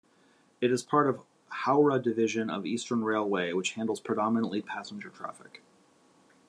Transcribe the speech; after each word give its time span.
It 0.61 0.71
is 0.71 0.81
part 0.81 1.05
of 1.07 1.21
Howrah 1.49 1.99
Division 2.01 2.49
of 2.49 2.65
Eastern 2.65 3.03
Railway, 3.03 3.53
which 3.53 3.73
handles 3.73 3.99
predominantly 3.99 4.63
passenger 4.63 5.09
traffic. 5.09 5.61